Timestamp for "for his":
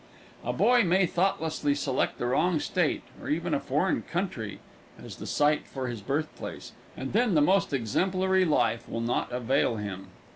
5.67-6.01